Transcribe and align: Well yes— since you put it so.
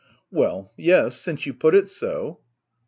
Well 0.31 0.73
yes— 0.77 1.17
since 1.21 1.45
you 1.45 1.53
put 1.53 1.75
it 1.75 1.87
so. 1.87 2.39